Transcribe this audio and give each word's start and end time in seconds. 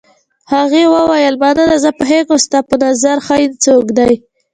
هغې 0.53 0.83
وویل: 0.93 1.35
مننه، 1.41 1.75
زه 1.83 1.89
پوهېږم 1.99 2.39
ستا 2.45 2.59
په 2.69 2.75
نظر 2.83 3.15
ښه 3.25 3.35
څوک 3.63 3.85
دی. 3.97 4.13